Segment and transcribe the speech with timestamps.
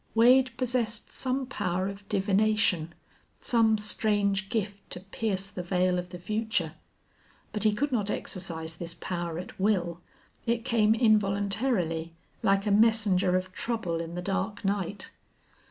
[0.15, 2.95] Wade possessed some power of divination,
[3.39, 6.73] some strange gift to pierce the veil of the future.
[7.51, 10.01] But he could not exercise this power at will;
[10.47, 15.11] it came involuntarily, like a messenger of trouble in the dark night.